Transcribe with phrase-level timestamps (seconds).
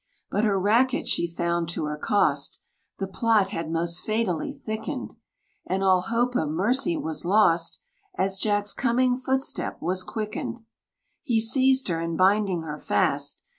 [0.31, 2.61] But her racket, she found to her cost,
[2.97, 5.13] The plot had most fatally thickened;
[5.67, 7.79] And all hope of mercy was lost,
[8.17, 10.61] As Jack's coming footstep was quickened.
[11.21, 13.43] He seized her, and binding her fast.